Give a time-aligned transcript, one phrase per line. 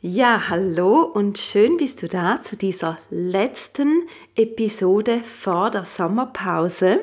[0.00, 4.04] Ja, hallo und schön bist du da zu dieser letzten
[4.36, 7.00] Episode vor der Sommerpause.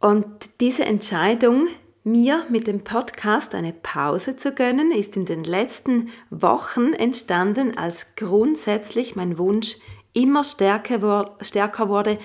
[0.00, 0.26] Und
[0.60, 1.68] diese Entscheidung,
[2.02, 8.16] mir mit dem Podcast eine Pause zu gönnen, ist in den letzten Wochen entstanden, als
[8.16, 9.76] grundsätzlich mein Wunsch
[10.12, 12.18] immer stärker, stärker wurde,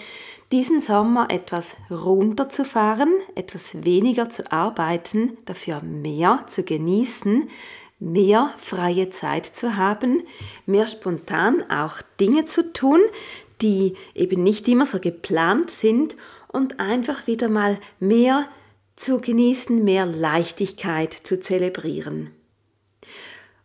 [0.52, 7.48] diesen Sommer etwas runterzufahren, etwas weniger zu arbeiten, dafür mehr zu genießen,
[8.00, 10.24] mehr freie Zeit zu haben,
[10.66, 13.02] mehr spontan auch Dinge zu tun,
[13.62, 16.16] die eben nicht immer so geplant sind
[16.48, 18.46] und einfach wieder mal mehr
[18.96, 22.32] zu genießen, mehr Leichtigkeit zu zelebrieren.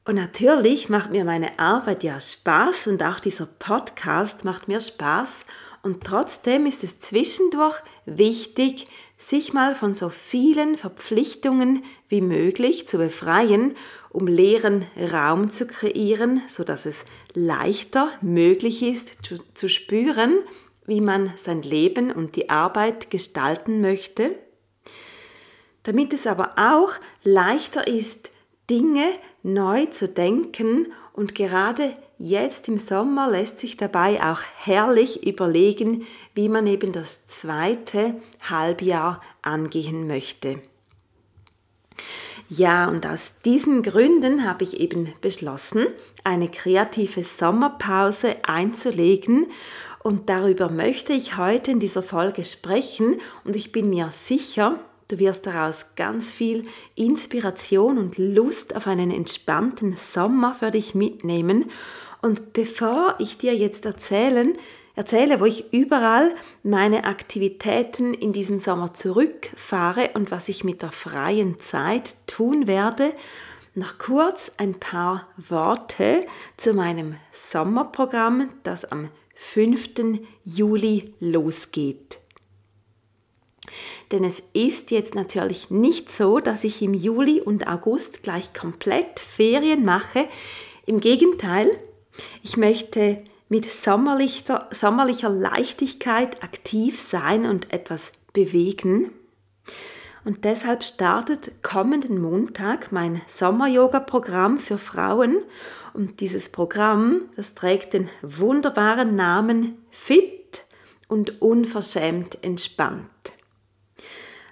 [0.05, 5.46] Und natürlich macht mir meine Arbeit ja Spaß und auch dieser Podcast macht mir Spaß
[5.82, 12.98] und trotzdem ist es zwischendurch wichtig, sich mal von so vielen Verpflichtungen wie möglich zu
[12.98, 13.74] befreien
[14.14, 20.38] um leeren Raum zu kreieren, so dass es leichter möglich ist zu, zu spüren,
[20.86, 24.39] wie man sein Leben und die Arbeit gestalten möchte.
[25.83, 26.92] Damit es aber auch
[27.24, 28.30] leichter ist,
[28.70, 29.11] Dinge
[29.42, 36.48] neu zu denken und gerade jetzt im Sommer lässt sich dabei auch herrlich überlegen, wie
[36.48, 38.14] man eben das zweite
[38.48, 40.60] Halbjahr angehen möchte.
[42.56, 45.86] Ja, und aus diesen Gründen habe ich eben beschlossen,
[46.22, 49.46] eine kreative Sommerpause einzulegen
[50.04, 54.78] und darüber möchte ich heute in dieser Folge sprechen und ich bin mir sicher,
[55.08, 61.70] du wirst daraus ganz viel Inspiration und Lust auf einen entspannten Sommer für dich mitnehmen.
[62.22, 64.52] Und bevor ich dir jetzt erzählen,
[64.94, 70.92] erzähle, wo ich überall meine Aktivitäten in diesem Sommer zurückfahre und was ich mit der
[70.92, 73.12] freien Zeit tun werde.
[73.74, 80.20] Noch kurz ein paar Worte zu meinem Sommerprogramm, das am 5.
[80.44, 82.20] Juli losgeht.
[84.12, 89.18] Denn es ist jetzt natürlich nicht so, dass ich im Juli und August gleich komplett
[89.18, 90.28] Ferien mache.
[90.86, 91.68] Im Gegenteil,
[92.44, 99.12] ich möchte mit sommerlicher, sommerlicher Leichtigkeit aktiv sein und etwas bewegen.
[100.24, 105.36] Und deshalb startet kommenden Montag mein Sommer-Yoga-Programm für Frauen.
[105.92, 110.64] Und dieses Programm, das trägt den wunderbaren Namen Fit
[111.06, 113.34] und unverschämt entspannt.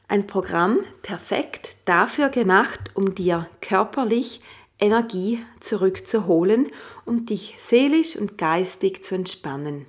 [0.06, 4.42] Ein Programm perfekt dafür gemacht, um dir körperlich
[4.82, 6.66] Energie zurückzuholen
[7.04, 9.87] und dich seelisch und geistig zu entspannen.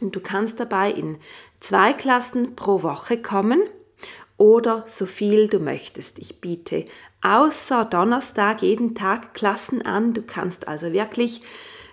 [0.00, 1.18] Und du kannst dabei in
[1.60, 3.62] zwei Klassen pro Woche kommen
[4.36, 6.18] oder so viel du möchtest.
[6.18, 6.86] Ich biete
[7.22, 10.12] außer Donnerstag jeden Tag Klassen an.
[10.12, 11.42] Du kannst also wirklich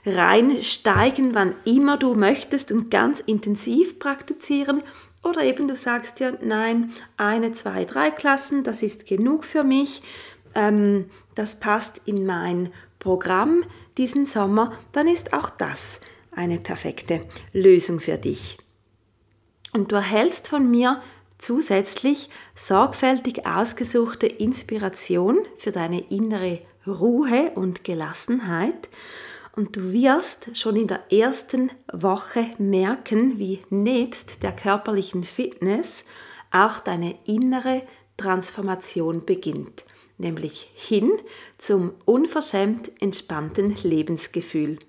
[0.06, 4.84] reinsteigen, wann immer du möchtest und ganz intensiv praktizieren.
[5.23, 10.03] Oder eben du sagst dir, nein, eine, zwei, drei Klassen, das ist genug für mich
[10.55, 13.63] ähm, das passt in mein Programm
[13.97, 15.99] diesen Sommer, dann ist auch das
[16.31, 17.22] eine perfekte
[17.53, 18.57] Lösung für dich.
[19.73, 21.02] Und du erhältst von mir
[21.37, 28.90] zusätzlich sorgfältig ausgesuchte Inspiration für deine innere Ruhe und Gelassenheit.
[29.55, 36.05] Und du wirst schon in der ersten Woche merken, wie nebst der körperlichen Fitness
[36.51, 37.84] auch deine innere
[38.17, 39.85] Transformation beginnt
[40.17, 41.12] nämlich hin
[41.58, 44.79] zum unverschämt entspannten Lebensgefühl.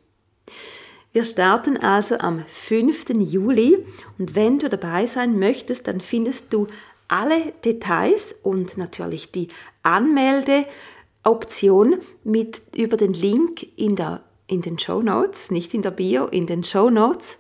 [1.13, 3.07] Wir starten also am 5.
[3.21, 3.79] Juli
[4.19, 6.67] und wenn du dabei sein möchtest, dann findest du
[7.09, 9.49] alle Details und natürlich die
[9.83, 16.27] Anmeldeoption mit über den Link in, der, in den Show Notes, nicht in der Bio,
[16.27, 17.39] in den Show Notes.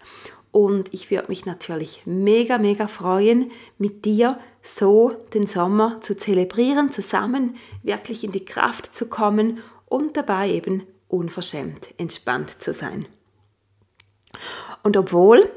[0.52, 6.90] Und ich würde mich natürlich mega, mega freuen, mit dir so den Sommer zu zelebrieren,
[6.90, 13.06] zusammen wirklich in die Kraft zu kommen und dabei eben unverschämt entspannt zu sein.
[14.82, 15.48] Und obwohl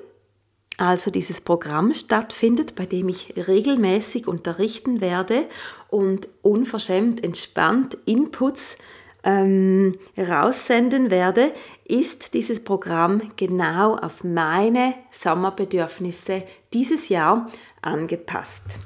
[0.77, 5.45] also dieses Programm stattfindet, bei dem ich regelmäßig unterrichten werde
[5.89, 8.77] und unverschämt entspannt Inputs
[9.23, 11.51] ähm, raussenden werde,
[11.83, 17.51] ist dieses Programm genau auf meine Sommerbedürfnisse dieses Jahr
[17.81, 18.79] angepasst.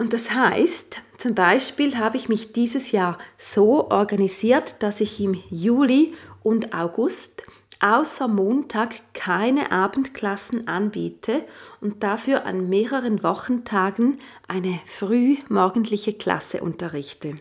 [0.00, 5.34] Und das heißt, zum Beispiel habe ich mich dieses Jahr so organisiert, dass ich im
[5.50, 7.42] Juli und August
[7.80, 11.44] außer Montag keine Abendklassen anbiete
[11.82, 14.18] und dafür an mehreren Wochentagen
[14.48, 17.36] eine frühmorgendliche Klasse unterrichte.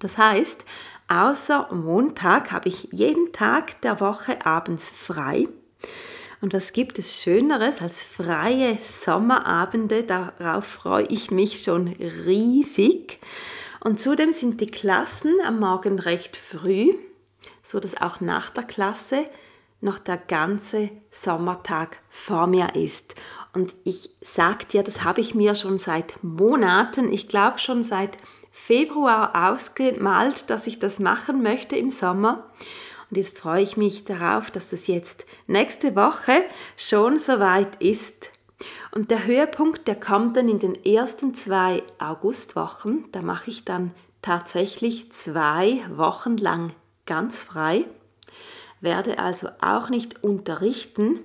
[0.00, 0.66] Das heißt,
[1.08, 5.48] außer Montag habe ich jeden Tag der Woche abends frei.
[6.42, 10.02] Und was gibt es Schöneres als freie Sommerabende?
[10.02, 11.86] Darauf freue ich mich schon
[12.26, 13.20] riesig.
[13.78, 16.94] Und zudem sind die Klassen am Morgen recht früh,
[17.62, 19.24] so dass auch nach der Klasse
[19.80, 23.14] noch der ganze Sommertag vor mir ist.
[23.52, 28.18] Und ich sage dir, das habe ich mir schon seit Monaten, ich glaube schon seit
[28.50, 32.50] Februar ausgemalt, dass ich das machen möchte im Sommer.
[33.12, 36.46] Und jetzt freue ich mich darauf, dass das jetzt nächste Woche
[36.78, 38.30] schon soweit ist.
[38.90, 43.04] Und der Höhepunkt, der kommt dann in den ersten zwei Augustwochen.
[43.12, 43.90] Da mache ich dann
[44.22, 46.72] tatsächlich zwei Wochen lang
[47.04, 47.84] ganz frei,
[48.80, 51.20] werde also auch nicht unterrichten.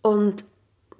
[0.00, 0.42] Und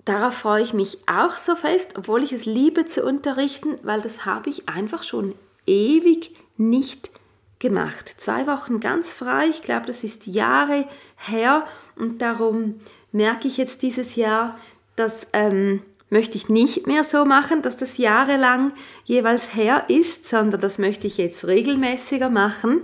[0.05, 4.26] darauf freue ich mich auch so fest, obwohl ich es liebe zu unterrichten, weil das
[4.26, 5.34] habe ich einfach schon
[5.64, 7.28] ewig nicht gemacht.
[7.60, 11.66] Zwei Wochen ganz frei, ich glaube, das ist Jahre her.
[11.96, 12.81] Und darum
[13.12, 14.58] merke ich jetzt dieses Jahr,
[14.96, 18.72] dass ähm, möchte ich nicht mehr so machen, dass das jahrelang
[19.05, 22.82] jeweils her ist, sondern das möchte ich jetzt regelmäßiger machen.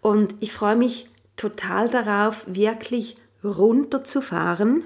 [0.00, 4.84] Und ich freue mich total darauf, wirklich runterzufahren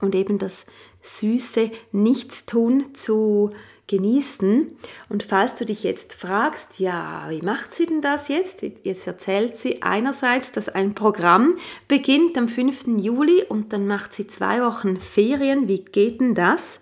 [0.00, 0.66] und eben das
[1.02, 3.50] süße Nichtstun zu
[3.86, 4.76] genießen.
[5.08, 8.62] Und falls du dich jetzt fragst, ja, wie macht sie denn das jetzt?
[8.82, 11.56] Jetzt erzählt sie einerseits, dass ein Programm
[11.88, 12.86] beginnt am 5.
[12.98, 15.68] Juli und dann macht sie zwei Wochen Ferien.
[15.68, 16.80] Wie geht denn das?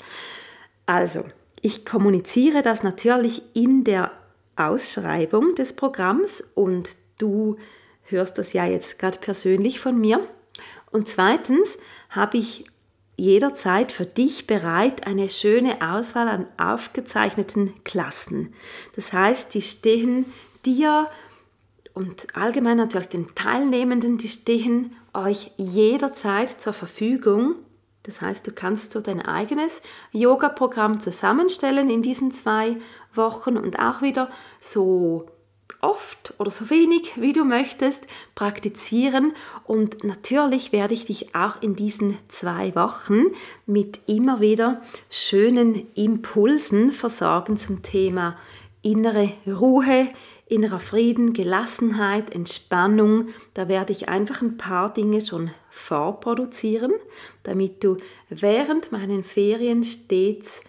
[0.86, 1.24] Also,
[1.60, 4.12] ich kommuniziere das natürlich in der
[4.56, 7.56] Ausschreibung des Programms und du
[8.04, 10.26] hörst das ja jetzt gerade persönlich von mir.
[10.90, 11.78] Und zweitens
[12.10, 12.64] habe ich
[13.16, 18.52] jederzeit für dich bereit eine schöne Auswahl an aufgezeichneten Klassen.
[18.96, 20.26] Das heißt, die stehen
[20.64, 21.08] dir
[21.94, 27.54] und allgemein natürlich den Teilnehmenden, die stehen euch jederzeit zur Verfügung.
[28.02, 29.80] Das heißt, du kannst so dein eigenes
[30.12, 32.76] Yoga-Programm zusammenstellen in diesen zwei
[33.14, 34.28] Wochen und auch wieder
[34.60, 35.26] so
[35.80, 39.32] oft oder so wenig, wie du möchtest, praktizieren.
[39.64, 43.24] Und natürlich werde ich dich auch in diesen zwei Wochen
[43.66, 48.36] mit immer wieder schönen Impulsen versorgen zum Thema
[48.82, 50.08] innere Ruhe,
[50.46, 53.28] innerer Frieden, Gelassenheit, Entspannung.
[53.54, 56.92] Da werde ich einfach ein paar Dinge schon vorproduzieren,
[57.42, 57.96] damit du
[58.28, 60.62] während meinen Ferien stets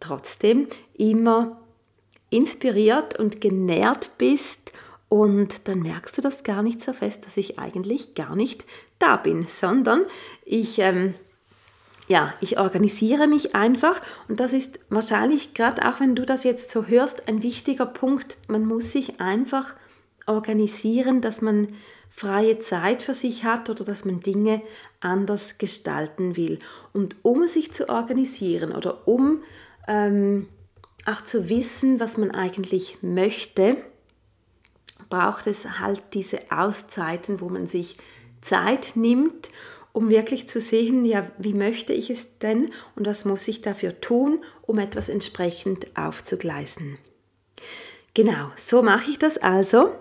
[0.00, 1.61] trotzdem immer
[2.32, 4.72] inspiriert und genährt bist
[5.08, 8.64] und dann merkst du das gar nicht so fest, dass ich eigentlich gar nicht
[8.98, 10.06] da bin, sondern
[10.44, 11.14] ich, ähm,
[12.08, 16.70] ja, ich organisiere mich einfach und das ist wahrscheinlich gerade auch, wenn du das jetzt
[16.70, 18.38] so hörst, ein wichtiger Punkt.
[18.48, 19.74] Man muss sich einfach
[20.26, 21.68] organisieren, dass man
[22.08, 24.62] freie Zeit für sich hat oder dass man Dinge
[25.00, 26.58] anders gestalten will.
[26.92, 29.42] Und um sich zu organisieren oder um
[29.88, 30.48] ähm,
[31.04, 33.76] auch zu wissen, was man eigentlich möchte,
[35.08, 37.96] braucht es halt diese Auszeiten, wo man sich
[38.40, 39.50] Zeit nimmt,
[39.92, 44.00] um wirklich zu sehen, ja, wie möchte ich es denn und was muss ich dafür
[44.00, 46.98] tun, um etwas entsprechend aufzugleisen.
[48.14, 49.94] Genau, so mache ich das also,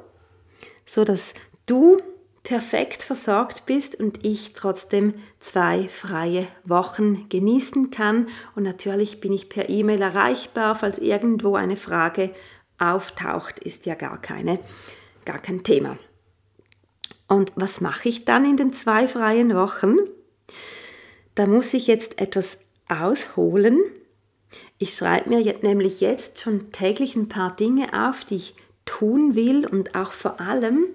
[0.86, 1.34] so dass
[1.66, 1.98] du
[2.44, 8.28] perfekt versorgt bist und ich trotzdem zwei freie Wochen genießen kann.
[8.56, 12.34] Und natürlich bin ich per E-Mail erreichbar, falls irgendwo eine Frage
[12.80, 14.60] auftaucht, ist ja gar keine,
[15.26, 15.98] gar kein Thema.
[17.28, 19.98] Und was mache ich dann in den zwei freien Wochen?
[21.36, 23.80] Da muss ich jetzt etwas ausholen.
[24.80, 28.56] Ich schreibe mir nämlich jetzt schon täglich ein paar Dinge auf, die ich
[28.86, 30.88] tun will und auch vor allem,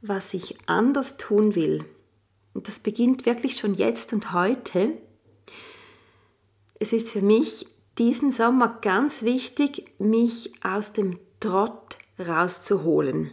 [0.00, 1.84] was ich anders tun will,
[2.54, 4.98] und das beginnt wirklich schon jetzt und heute,
[6.80, 7.66] es ist für mich
[7.98, 13.30] diesen Sommer ganz wichtig, mich aus dem Trott rauszuholen.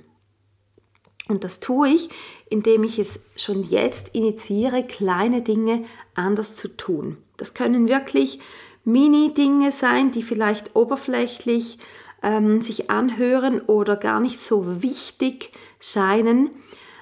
[1.28, 2.10] Und das tue ich,
[2.50, 7.18] indem ich es schon jetzt initiiere, kleine Dinge anders zu tun.
[7.38, 8.40] Das können wirklich
[8.84, 11.80] Mini-Dinge sein, die vielleicht oberflächlich
[12.25, 16.50] ähm, sich anhören oder gar nicht so wichtig scheinen.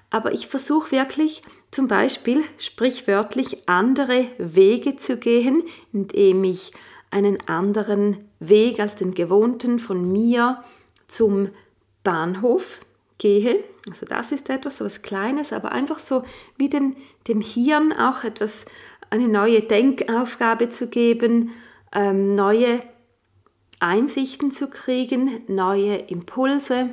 [0.10, 5.64] Aber ich versuche wirklich zum Beispiel sprichwörtlich andere Wege zu gehen,
[5.94, 6.74] indem ich
[7.10, 10.62] einen anderen Weg als den gewohnten von mir
[11.08, 11.50] zum
[12.04, 12.82] Bahnhof
[13.18, 13.64] gehe.
[13.90, 16.24] Also das ist etwas, so was Kleines, aber einfach so
[16.58, 16.96] wie dem,
[17.28, 18.66] dem Hirn auch etwas,
[19.10, 21.52] eine neue Denkaufgabe zu geben,
[21.94, 22.82] ähm, neue
[23.84, 26.90] Einsichten zu kriegen, neue Impulse.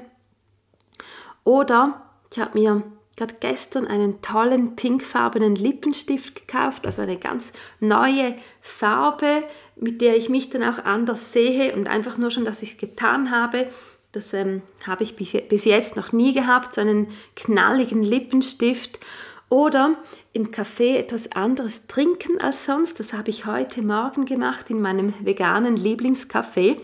[1.44, 2.82] Oder ich habe mir
[3.16, 9.44] gerade gestern einen tollen pinkfarbenen Lippenstift gekauft, also eine ganz neue Farbe,
[9.76, 12.78] mit der ich mich dann auch anders sehe und einfach nur schon, dass ich es
[12.78, 13.68] getan habe,
[14.12, 18.98] das ähm, habe ich bis jetzt noch nie gehabt, so einen knalligen Lippenstift.
[19.50, 19.96] Oder
[20.32, 23.00] im Café etwas anderes trinken als sonst.
[23.00, 26.80] Das habe ich heute Morgen gemacht in meinem veganen Lieblingscafé.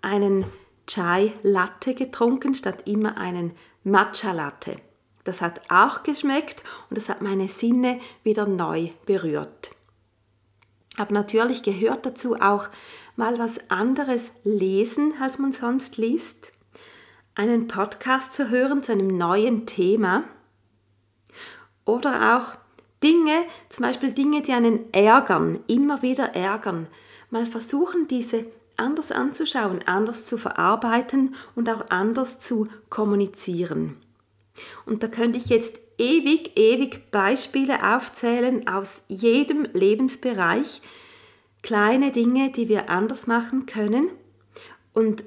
[0.00, 0.44] Einen
[0.86, 3.52] Chai Latte getrunken statt immer einen
[3.82, 4.76] Matcha Latte.
[5.24, 9.72] Das hat auch geschmeckt und das hat meine Sinne wieder neu berührt.
[10.96, 12.68] Aber natürlich gehört dazu auch
[13.16, 16.52] mal was anderes lesen, als man sonst liest,
[17.34, 20.22] einen Podcast zu hören zu einem neuen Thema
[21.84, 22.56] oder auch
[23.02, 26.88] Dinge, zum Beispiel Dinge, die einen ärgern, immer wieder ärgern,
[27.30, 33.96] mal versuchen, diese anders anzuschauen, anders zu verarbeiten und auch anders zu kommunizieren.
[34.86, 40.80] Und da könnte ich jetzt ewig, ewig Beispiele aufzählen aus jedem Lebensbereich,
[41.62, 44.08] kleine Dinge, die wir anders machen können.
[44.92, 45.24] Und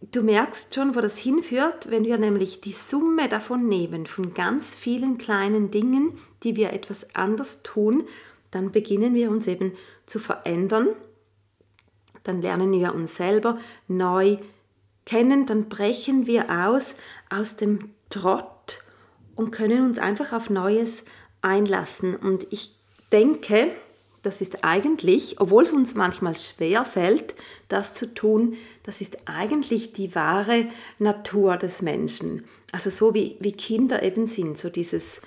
[0.00, 4.74] du merkst schon, wo das hinführt, wenn wir nämlich die Summe davon nehmen, von ganz
[4.74, 8.04] vielen kleinen Dingen, die wir etwas anders tun,
[8.50, 9.72] dann beginnen wir uns eben
[10.06, 10.88] zu verändern.
[12.22, 14.38] Dann lernen wir uns selber neu
[15.06, 16.94] kennen, dann brechen wir aus
[17.30, 18.84] aus dem Trott
[19.36, 21.04] und können uns einfach auf Neues
[21.42, 22.16] einlassen.
[22.16, 22.76] Und ich
[23.12, 23.72] denke,
[24.22, 27.34] das ist eigentlich, obwohl es uns manchmal schwer fällt,
[27.68, 30.66] das zu tun, das ist eigentlich die wahre
[30.98, 32.44] Natur des Menschen.
[32.72, 35.22] Also so wie, wie Kinder eben sind, so dieses,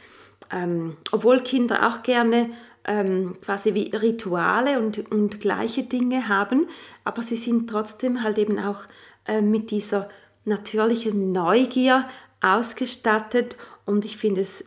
[0.51, 2.51] ähm, obwohl Kinder auch gerne
[2.85, 6.67] ähm, quasi wie Rituale und, und gleiche Dinge haben,
[7.03, 8.83] aber sie sind trotzdem halt eben auch
[9.25, 10.09] äh, mit dieser
[10.45, 12.07] natürlichen Neugier
[12.41, 14.65] ausgestattet und ich finde es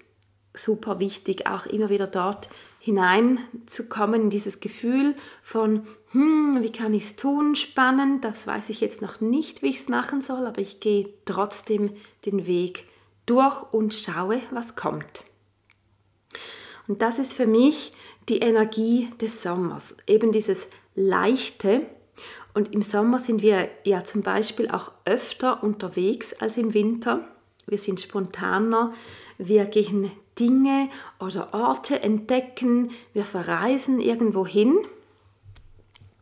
[0.54, 2.48] super wichtig, auch immer wieder dort
[2.86, 8.80] hineinzukommen in dieses Gefühl von, hm, wie kann ich es tun, spannend, das weiß ich
[8.80, 11.90] jetzt noch nicht, wie ich es machen soll, aber ich gehe trotzdem
[12.26, 12.84] den Weg
[13.26, 15.24] durch und schaue, was kommt.
[16.86, 17.92] Und das ist für mich
[18.28, 21.86] die Energie des Sommers, eben dieses Leichte.
[22.54, 27.26] Und im Sommer sind wir ja zum Beispiel auch öfter unterwegs als im Winter
[27.66, 28.94] wir sind spontaner,
[29.38, 30.88] wir gehen Dinge
[31.18, 34.76] oder Orte entdecken, wir verreisen irgendwo hin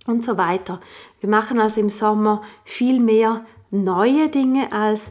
[0.07, 0.81] und so weiter.
[1.21, 5.11] Wir machen also im Sommer viel mehr neue Dinge als,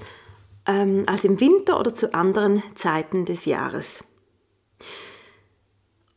[0.66, 4.06] ähm, als im Winter oder zu anderen Zeiten des Jahres.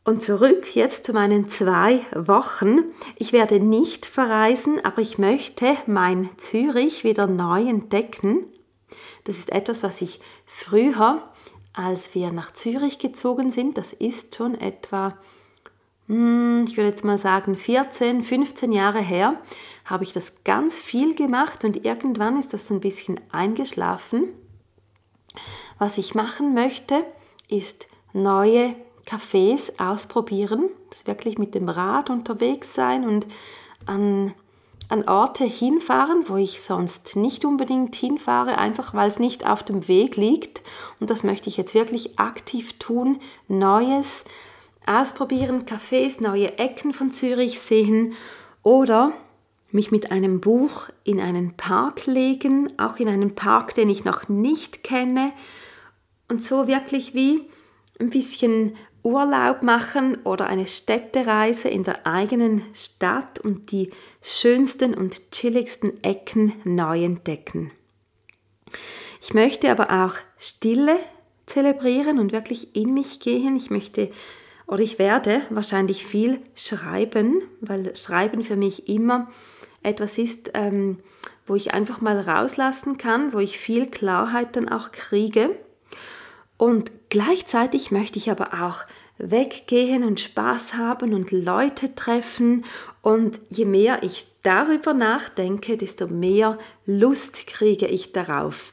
[0.03, 2.85] Und zurück jetzt zu meinen zwei Wochen.
[3.17, 8.45] Ich werde nicht verreisen, aber ich möchte mein Zürich wieder neu entdecken.
[9.25, 11.29] Das ist etwas, was ich früher,
[11.77, 15.15] als wir nach Zürich gezogen sind, das ist schon etwa,
[16.07, 19.39] hm, ich würde jetzt mal sagen, 14, 15 Jahre her,
[19.85, 24.33] habe ich das ganz viel gemacht und irgendwann ist das ein bisschen eingeschlafen.
[25.77, 27.05] Was ich machen möchte,
[27.47, 33.27] ist neue Cafés ausprobieren, das wirklich mit dem Rad unterwegs sein und
[33.85, 34.33] an
[34.89, 39.87] an Orte hinfahren, wo ich sonst nicht unbedingt hinfahre, einfach weil es nicht auf dem
[39.87, 40.61] Weg liegt.
[40.99, 43.19] Und das möchte ich jetzt wirklich aktiv tun.
[43.47, 44.23] Neues
[44.85, 48.13] ausprobieren, Cafés, neue Ecken von Zürich sehen
[48.63, 49.11] oder
[49.71, 54.29] mich mit einem Buch in einen Park legen, auch in einen Park, den ich noch
[54.29, 55.33] nicht kenne.
[56.29, 57.41] Und so wirklich wie
[57.99, 58.75] ein bisschen
[59.07, 63.89] Urlaub machen oder eine Städtereise in der eigenen Stadt und die
[64.21, 67.71] schönsten und chilligsten Ecken neu entdecken.
[69.21, 70.99] Ich möchte aber auch Stille
[71.45, 73.55] zelebrieren und wirklich in mich gehen.
[73.55, 74.11] Ich möchte
[74.67, 79.31] oder ich werde wahrscheinlich viel schreiben, weil Schreiben für mich immer
[79.83, 80.99] etwas ist, ähm,
[81.45, 85.51] wo ich einfach mal rauslassen kann, wo ich viel Klarheit dann auch kriege.
[86.57, 88.83] Und gleichzeitig möchte ich aber auch
[89.17, 92.65] weggehen und Spaß haben und Leute treffen
[93.01, 98.71] Und je mehr ich darüber nachdenke, desto mehr Lust kriege ich darauf.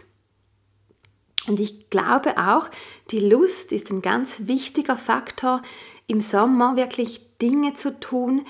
[1.46, 2.70] Und ich glaube auch,
[3.10, 5.62] die Lust ist ein ganz wichtiger Faktor
[6.06, 8.46] im Sommer, wirklich Dinge zu tun,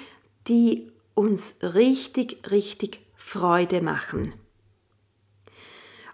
[0.49, 4.35] die uns richtig, richtig Freude machen.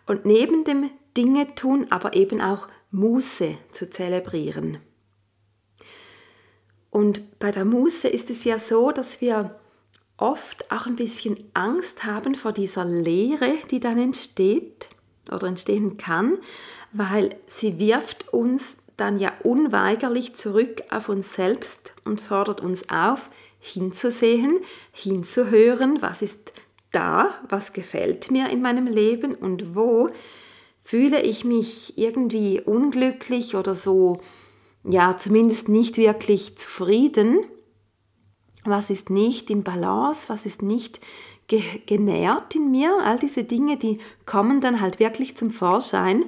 [0.06, 4.78] Und neben dem Dinge tun, aber eben auch Muße zu zelebrieren.
[6.90, 9.58] Und bei der Muße ist es ja so, dass wir
[10.16, 14.88] oft auch ein bisschen Angst haben vor dieser Leere, die dann entsteht
[15.30, 16.38] oder entstehen kann,
[16.92, 23.30] weil sie wirft uns dann ja unweigerlich zurück auf uns selbst und fordert uns auf,
[23.60, 24.58] hinzusehen,
[24.92, 26.52] hinzuhören, was ist
[26.92, 30.10] da, was gefällt mir in meinem Leben und wo
[30.82, 34.20] fühle ich mich irgendwie unglücklich oder so,
[34.84, 37.44] ja, zumindest nicht wirklich zufrieden.
[38.64, 41.00] Was ist nicht in Balance, was ist nicht
[41.48, 42.98] ge genährt in mir?
[43.04, 46.24] All diese Dinge, die kommen dann halt wirklich zum Vorschein.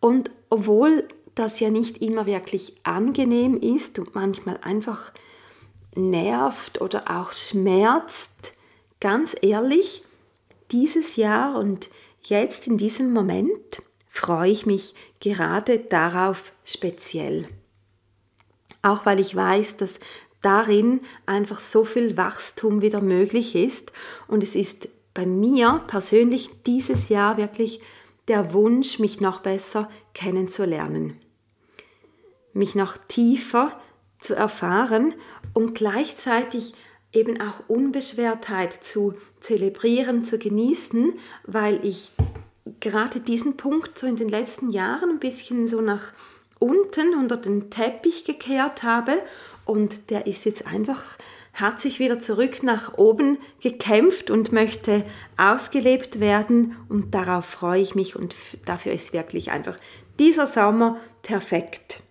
[0.00, 5.12] Und obwohl das ja nicht immer wirklich angenehm ist und manchmal einfach
[5.94, 8.52] nervt oder auch schmerzt,
[9.00, 10.02] ganz ehrlich,
[10.70, 11.88] dieses Jahr und
[12.22, 13.82] jetzt in diesem Moment
[14.28, 17.48] freue ich mich gerade darauf speziell.
[18.82, 20.00] Auch weil ich weiß, dass
[20.42, 23.90] darin einfach so viel Wachstum wieder möglich ist
[24.26, 27.80] und es ist bei mir persönlich dieses Jahr wirklich
[28.28, 31.18] der Wunsch, mich noch besser kennenzulernen,
[32.52, 33.80] mich noch tiefer
[34.20, 35.14] zu erfahren
[35.54, 36.74] und gleichzeitig
[37.14, 42.12] eben auch Unbeschwertheit zu zelebrieren, zu genießen, weil ich
[42.80, 46.12] gerade diesen Punkt so in den letzten Jahren ein bisschen so nach
[46.58, 49.22] unten unter den Teppich gekehrt habe
[49.64, 51.18] und der ist jetzt einfach,
[51.52, 55.04] hat sich wieder zurück nach oben gekämpft und möchte
[55.36, 59.78] ausgelebt werden und darauf freue ich mich und dafür ist wirklich einfach
[60.18, 62.02] dieser Sommer perfekt.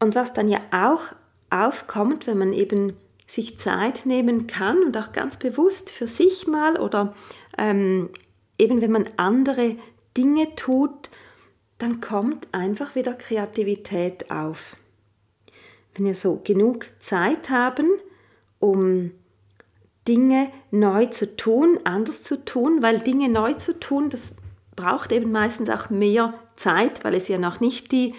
[0.00, 1.12] Und was dann ja auch
[1.50, 2.94] aufkommt, wenn man eben
[3.26, 7.14] sich Zeit nehmen kann und auch ganz bewusst für sich mal oder
[7.58, 8.10] ähm,
[8.58, 9.76] eben wenn man andere
[10.16, 11.10] Dinge tut,
[11.78, 14.76] dann kommt einfach wieder Kreativität auf.
[15.94, 17.88] Wenn wir so genug Zeit haben,
[18.58, 19.12] um
[20.06, 24.34] Dinge neu zu tun, anders zu tun, weil Dinge neu zu tun, das
[24.74, 28.14] braucht eben meistens auch mehr Zeit, weil es ja noch nicht die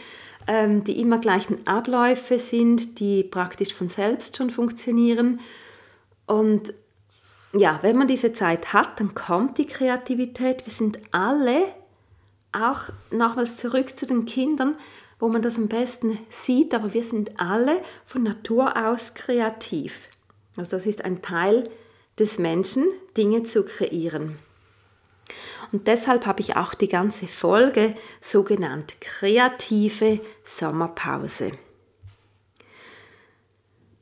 [0.50, 5.40] ähm, die immer gleichen Abläufe sind, die praktisch von selbst schon funktionieren.
[6.26, 6.74] Und
[7.54, 10.66] ja, wenn man diese Zeit hat, dann kommt die Kreativität.
[10.66, 11.74] Wir sind alle,
[12.52, 14.76] auch nochmals zurück zu den Kindern,
[15.20, 20.10] wo man das am besten sieht, aber wir sind alle von Natur aus kreativ.
[20.58, 21.70] Also das ist ein Teil
[22.18, 22.86] des Menschen,
[23.18, 24.38] Dinge zu kreieren.
[25.72, 31.52] Und deshalb habe ich auch die ganze Folge so genannt kreative Sommerpause.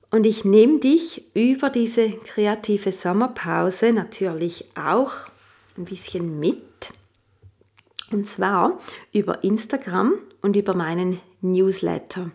[0.10, 5.12] Und ich nehme dich über diese kreative Sommerpause natürlich auch
[5.78, 6.91] ein bisschen mit.
[8.12, 8.80] Und zwar
[9.12, 12.32] über Instagram und über meinen Newsletter.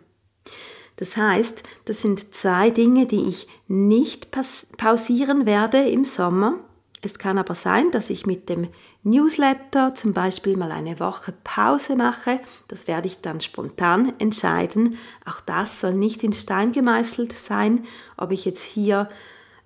[0.97, 4.29] Das heißt, das sind zwei Dinge, die ich nicht
[4.77, 6.61] pausieren werde im Sommer,
[7.05, 8.69] es kann aber sein, dass ich mit dem
[9.03, 12.41] Newsletter zum Beispiel mal eine Woche Pause mache.
[12.69, 14.97] Das werde ich dann spontan entscheiden.
[15.29, 17.85] Auch das soll nicht in Stein gemeißelt sein,
[18.17, 19.09] ob ich jetzt hier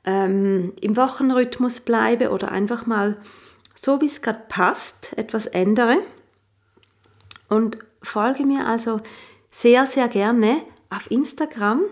[0.07, 3.19] ähm, im Wochenrhythmus bleibe oder einfach mal
[3.75, 5.99] so, wie es gerade passt, etwas ändere.
[7.51, 9.01] Und folge mir also
[9.51, 11.83] sehr, sehr gerne auf Instagram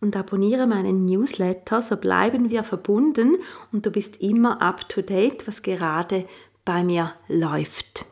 [0.00, 3.36] und abonniere meinen Newsletter, so bleiben wir verbunden
[3.72, 6.26] und du bist immer up to date, was gerade
[6.64, 8.06] bei mir läuft.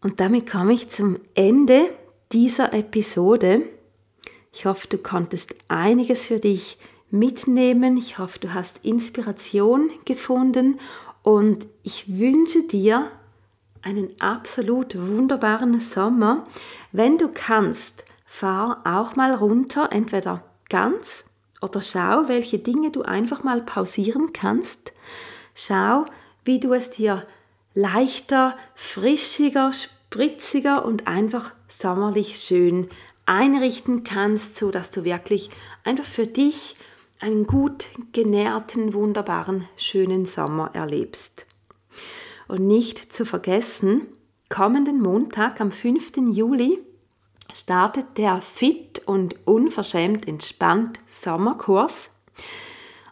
[0.00, 1.90] Und damit komme ich zum Ende
[2.32, 3.62] dieser Episode.
[4.52, 6.78] Ich hoffe, du konntest einiges für dich
[7.10, 7.96] mitnehmen.
[7.96, 10.78] Ich hoffe, du hast Inspiration gefunden
[11.22, 13.10] und ich wünsche dir
[13.80, 16.46] einen absolut wunderbaren Sommer.
[16.92, 21.24] Wenn du kannst, fahr auch mal runter, entweder ganz
[21.62, 24.92] oder schau, welche Dinge du einfach mal pausieren kannst.
[25.54, 26.04] Schau,
[26.44, 27.24] wie du es dir
[27.74, 32.88] leichter, frischiger, spritziger und einfach sommerlich schön
[33.24, 35.48] einrichten kannst, so dass du wirklich
[35.84, 36.74] einfach für dich
[37.20, 41.46] einen gut genährten, wunderbaren, schönen Sommer erlebst.
[42.48, 44.08] Und nicht zu vergessen,
[44.48, 46.16] kommenden Montag am 5.
[46.32, 46.80] Juli
[47.52, 52.10] startet der Fit und unverschämt entspannt Sommerkurs.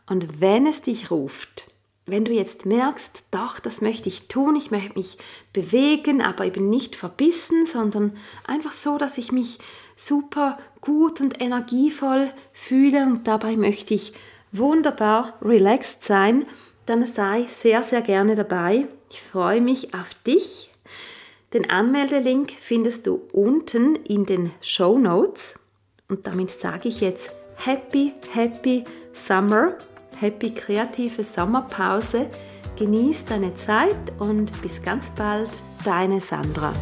[0.06, 1.72] Und wenn es dich ruft,
[2.06, 5.18] wenn du jetzt merkst, doch, das möchte ich tun, ich möchte mich
[5.52, 9.58] bewegen, aber eben nicht verbissen, sondern einfach so, dass ich mich
[9.94, 14.12] super gut und energievoll fühle und dabei möchte ich
[14.50, 16.44] wunderbar relaxed sein,
[16.86, 18.88] dann sei sehr, sehr gerne dabei.
[19.08, 20.71] Ich freue mich auf dich.
[21.52, 25.58] Den Anmeldelink findest du unten in den Show Notes.
[26.08, 29.74] Und damit sage ich jetzt Happy, Happy Summer,
[30.18, 32.28] Happy kreative Sommerpause.
[32.78, 35.50] Genieß deine Zeit und bis ganz bald,
[35.84, 36.72] deine Sandra.